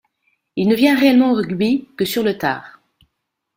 Il 0.55 0.67
ne 0.67 0.73
vient 0.73 0.97
réellement 0.99 1.29
au 1.29 1.35
rugby 1.35 1.87
que 1.95 2.05
sur 2.05 2.23
le 2.23 2.35
tard. 2.35 2.81